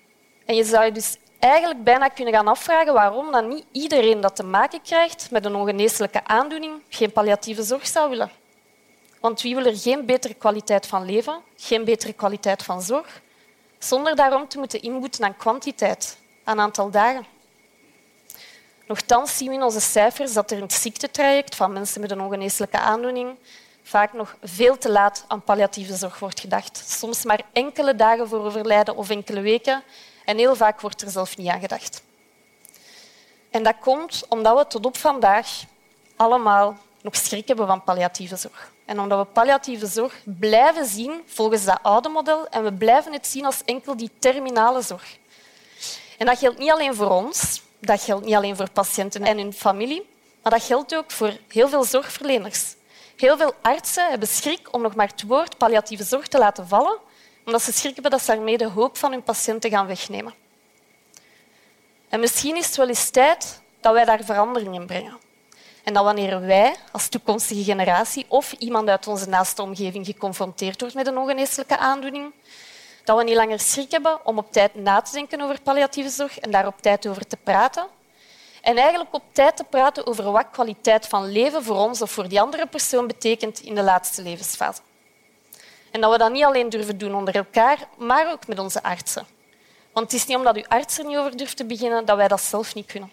En 0.45 0.55
je 0.55 0.65
zou 0.65 0.85
je 0.85 0.93
dus 0.93 1.17
eigenlijk 1.39 1.85
bijna 1.85 2.09
kunnen 2.09 2.35
gaan 2.35 2.49
afvragen 2.49 2.93
waarom 2.93 3.33
dan 3.33 3.49
niet 3.49 3.65
iedereen 3.73 4.21
dat 4.21 4.37
te 4.37 4.43
maken 4.43 4.83
krijgt 4.83 5.31
met 5.31 5.45
een 5.45 5.55
ongeneeslijke 5.55 6.25
aandoening 6.25 6.83
geen 6.89 7.13
palliatieve 7.13 7.63
zorg 7.63 7.87
zou 7.87 8.11
willen. 8.11 8.31
Want 9.21 9.43
wie 9.43 9.55
wil 9.55 9.65
er 9.65 9.77
geen 9.77 10.07
betere 10.07 10.35
kwaliteit 10.35 10.87
van 10.87 11.05
leven, 11.05 11.41
geen 11.57 11.85
betere 11.85 12.13
kwaliteit 12.13 12.63
van 12.63 12.83
zorg, 12.83 13.21
zonder 13.79 14.17
daarom 14.17 14.49
te 14.49 14.59
moeten 14.59 14.83
inboeten 14.83 15.25
aan 15.25 15.37
kwantiteit, 15.37 16.19
aan 16.45 16.61
aantal 16.61 16.91
dagen? 16.91 17.27
Nochtans 18.87 19.37
zien 19.37 19.49
we 19.49 19.55
in 19.55 19.63
onze 19.63 19.81
cijfers 19.81 20.33
dat 20.33 20.51
er 20.51 20.57
in 20.57 20.63
het 20.63 20.73
ziektetraject 20.73 21.55
van 21.55 21.73
mensen 21.73 22.01
met 22.01 22.11
een 22.11 22.21
ongeneeslijke 22.21 22.79
aandoening 22.79 23.37
vaak 23.87 24.13
nog 24.13 24.37
veel 24.43 24.79
te 24.79 24.91
laat 24.91 25.25
aan 25.29 25.43
palliatieve 25.43 25.97
zorg 25.97 26.19
wordt 26.19 26.41
gedacht. 26.41 26.85
Soms 26.87 27.25
maar 27.25 27.41
enkele 27.53 27.97
dagen 27.97 28.29
voor 28.29 28.45
overlijden 28.45 28.97
of 28.97 29.11
enkele 29.11 29.41
weken 29.41 29.83
en 30.25 30.37
heel 30.37 30.57
vaak 30.57 30.81
wordt 30.81 31.03
er 31.03 31.11
zelf 31.11 31.37
niet 31.37 31.49
aan 31.49 31.61
gedacht. 31.61 32.03
En 33.51 33.63
dat 33.63 33.75
komt 33.81 34.25
omdat 34.29 34.59
we 34.59 34.67
tot 34.67 34.87
op 34.87 34.97
vandaag 34.97 35.49
allemaal 36.17 36.77
nog 37.03 37.17
schrik 37.17 37.49
hebben 37.49 37.67
van 37.67 37.85
palliatieve 37.85 38.37
zorg. 38.37 38.73
En 38.85 39.01
omdat 39.01 39.27
we 39.27 39.33
palliatieve 39.33 39.87
zorg 39.87 40.23
blijven 40.25 40.87
zien 40.87 41.23
volgens 41.27 41.65
dat 41.65 41.79
oude 41.83 42.09
model 42.09 42.49
en 42.49 42.65
we 42.65 42.73
blijven 42.73 43.13
het 43.13 43.27
zien 43.27 43.45
als 43.45 43.63
enkel 43.65 43.97
die 43.97 44.11
terminale 44.19 44.83
zorg. 44.83 45.17
En 46.19 46.27
dat 46.27 46.39
geldt 46.39 46.59
niet 46.59 46.71
alleen 46.71 46.95
voor 46.95 47.11
ons, 47.11 47.63
dat 47.79 48.03
geldt 48.03 48.25
niet 48.25 48.35
alleen 48.35 48.57
voor 48.57 48.71
patiënten 48.71 49.25
en 49.25 49.39
hun 49.39 49.53
familie, 49.53 50.07
maar 50.43 50.53
dat 50.53 50.63
geldt 50.63 50.95
ook 50.95 51.11
voor 51.11 51.37
heel 51.49 51.69
veel 51.69 51.85
zorgverleners. 51.85 52.75
Heel 53.17 53.37
veel 53.37 53.55
artsen 53.63 54.11
hebben 54.11 54.29
schrik 54.29 54.69
om 54.75 54.83
nog 54.83 54.95
maar 54.95 55.09
het 55.09 55.23
woord 55.23 55.59
palliatieve 55.59 56.05
zorg 56.05 56.29
te 56.29 56.39
laten 56.39 56.69
vallen, 56.69 56.99
omdat 57.47 57.63
ze 57.63 57.73
schrik 57.73 57.93
hebben 57.93 58.11
dat 58.11 58.23
ze 58.23 58.35
daarmee 58.35 58.59
de 58.59 58.69
hoop 58.69 58.97
van 58.97 59.11
hun 59.11 59.23
patiënten 59.23 59.71
gaan 59.71 59.87
wegnemen. 59.87 60.35
En 62.09 62.21
misschien 62.21 62.57
is 62.57 62.67
het 62.67 62.77
wel 62.77 62.89
eens 62.89 63.11
tijd 63.11 63.61
dat 63.81 63.93
wij 63.93 64.05
daar 64.05 64.25
verandering 64.25 64.75
in 64.75 64.87
brengen. 64.87 65.19
En 65.85 65.93
dat 65.93 66.05
wanneer 66.05 66.41
wij 66.41 66.75
als 66.93 67.09
toekomstige 67.09 67.65
generatie 67.65 68.25
of 68.29 68.53
iemand 68.53 68.89
uit 68.89 69.07
onze 69.07 69.29
naaste 69.29 69.63
omgeving 69.63 70.07
geconfronteerd 70.07 70.81
wordt 70.81 70.95
met 70.95 71.07
een 71.07 71.19
ongeneeslijke 71.19 71.79
aandoening, 71.79 72.33
dat 73.05 73.17
we 73.19 73.25
niet 73.25 73.37
langer 73.37 73.61
schrik 73.61 73.91
hebben 73.91 74.27
om 74.27 74.39
op 74.39 74.53
tijd 74.53 74.75
na 74.75 75.01
te 75.01 75.13
denken 75.13 75.41
over 75.41 75.61
palliatieve 75.61 76.09
zorg 76.09 76.39
en 76.39 76.51
daar 76.51 76.67
op 76.67 76.83
tijd 76.83 77.07
over 77.07 77.27
te 77.27 77.37
praten. 77.37 77.87
En 78.65 78.77
eigenlijk 78.77 79.15
op 79.15 79.23
tijd 79.33 79.57
te 79.57 79.65
praten 79.65 80.07
over 80.07 80.31
wat 80.31 80.51
kwaliteit 80.51 81.07
van 81.07 81.33
leven 81.33 81.63
voor 81.65 81.77
ons 81.77 82.03
of 82.03 82.11
voor 82.11 82.29
die 82.29 82.41
andere 82.41 82.67
persoon 82.67 83.07
betekent 83.07 83.61
in 83.61 83.75
de 83.75 83.83
laatste 83.83 84.23
levensfase. 84.23 84.81
En 85.91 86.01
dat 86.01 86.13
we 86.13 86.19
dat 86.19 86.33
niet 86.33 86.45
alleen 86.45 86.69
durven 86.69 86.99
doen 86.99 87.15
onder 87.15 87.35
elkaar, 87.37 87.79
maar 87.97 88.33
ook 88.33 88.47
met 88.47 88.59
onze 88.59 88.83
artsen. 88.83 89.27
Want 89.93 90.13
het 90.13 90.21
is 90.21 90.27
niet 90.27 90.37
omdat 90.37 90.57
uw 90.57 90.67
arts 90.69 90.99
er 90.99 91.05
niet 91.05 91.17
over 91.17 91.37
durft 91.37 91.57
te 91.57 91.65
beginnen 91.65 92.05
dat 92.05 92.17
wij 92.17 92.29
dat 92.29 92.41
zelf 92.41 92.75
niet 92.75 92.87
kunnen. 92.87 93.11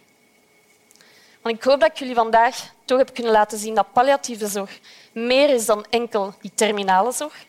Want 1.42 1.56
ik 1.56 1.64
hoop 1.64 1.80
dat 1.80 1.90
ik 1.90 1.98
jullie 1.98 2.16
vandaag 2.16 2.74
toch 2.86 2.98
heb 2.98 3.14
kunnen 3.14 3.32
laten 3.32 3.58
zien 3.58 3.76
dat 3.76 3.92
palliatieve 3.94 4.48
zorg 4.48 4.80
meer 5.12 5.50
is 5.50 5.66
dan 5.66 5.86
enkel 5.90 6.34
die 6.42 6.52
terminale 6.56 7.12
zorg. 7.12 7.46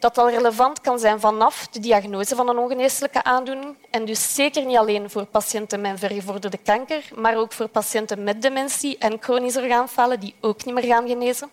Dat 0.00 0.18
al 0.18 0.30
relevant 0.30 0.80
kan 0.80 0.98
zijn 0.98 1.20
vanaf 1.20 1.68
de 1.68 1.80
diagnose 1.80 2.36
van 2.36 2.48
een 2.48 2.58
ongeneeslijke 2.58 3.22
aandoening 3.22 3.76
en 3.90 4.04
dus 4.04 4.34
zeker 4.34 4.64
niet 4.64 4.76
alleen 4.76 5.10
voor 5.10 5.24
patiënten 5.24 5.80
met 5.80 5.98
vergevorderde 5.98 6.58
kanker, 6.58 7.02
maar 7.14 7.36
ook 7.36 7.52
voor 7.52 7.68
patiënten 7.68 8.24
met 8.24 8.42
dementie 8.42 8.98
en 8.98 9.16
chronisch 9.20 9.56
orgaanfalen 9.56 10.20
die 10.20 10.34
ook 10.40 10.64
niet 10.64 10.74
meer 10.74 10.84
gaan 10.84 11.08
genezen. 11.08 11.50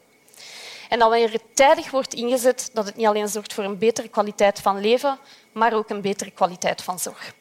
En 0.90 1.00
dat 1.00 1.10
wanneer 1.10 1.32
het 1.32 1.44
tijdig 1.54 1.92
wordt 1.92 2.14
ingezet, 2.14 2.70
dat 2.74 2.86
het 2.86 2.96
niet 2.96 3.08
alleen 3.08 3.28
zorgt 3.28 3.54
voor 3.54 3.64
een 3.64 3.78
betere 3.78 4.08
kwaliteit 4.08 4.60
van 4.60 4.80
leven, 4.80 5.18
maar 5.52 5.74
ook 5.74 5.90
een 5.90 6.02
betere 6.02 6.32
kwaliteit 6.32 6.82
van 6.82 7.00
zorg. 7.00 7.34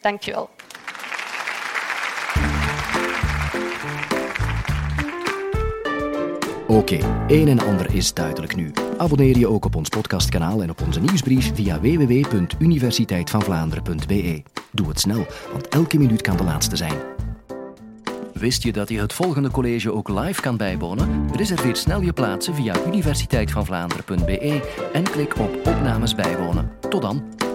Dank 0.00 0.26
u 0.26 0.32
wel. 0.32 0.50
Oké, 6.68 6.98
een 7.26 7.48
en 7.48 7.60
ander 7.60 7.94
is 7.94 8.14
duidelijk 8.14 8.56
nu. 8.56 8.72
Abonneer 8.96 9.38
je 9.38 9.48
ook 9.48 9.64
op 9.64 9.76
ons 9.76 9.88
podcastkanaal 9.88 10.62
en 10.62 10.70
op 10.70 10.82
onze 10.86 11.00
nieuwsbrief 11.00 11.54
via 11.54 11.80
www.universiteitvanvlaanderen.be. 11.80 14.42
Doe 14.72 14.88
het 14.88 15.00
snel, 15.00 15.26
want 15.52 15.68
elke 15.68 15.98
minuut 15.98 16.22
kan 16.22 16.36
de 16.36 16.44
laatste 16.44 16.76
zijn. 16.76 16.98
Wist 18.32 18.62
je 18.62 18.72
dat 18.72 18.88
je 18.88 19.00
het 19.00 19.12
volgende 19.12 19.50
college 19.50 19.92
ook 19.92 20.08
live 20.08 20.40
kan 20.40 20.56
bijwonen? 20.56 21.30
Reserveer 21.32 21.76
snel 21.76 22.00
je 22.00 22.12
plaatsen 22.12 22.54
via 22.54 22.74
universiteitvanvlaanderen.be 22.86 24.62
en 24.92 25.02
klik 25.02 25.38
op 25.38 25.66
opnames 25.66 26.14
bijwonen. 26.14 26.70
Tot 26.88 27.02
dan! 27.02 27.45